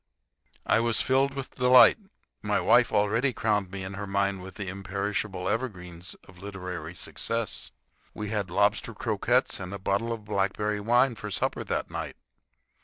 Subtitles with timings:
[0.65, 1.99] I was filled with delight.
[2.41, 7.69] My wife already crowned me in her mind with the imperishable evergreens of literary success.
[8.15, 12.15] We had lobster croquettes and a bottle of blackberry wine for supper that night.